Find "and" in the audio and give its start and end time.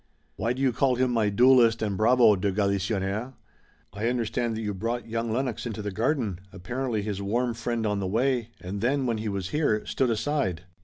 1.83-1.95, 8.59-8.81